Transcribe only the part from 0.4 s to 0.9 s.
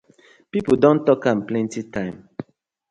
Pipu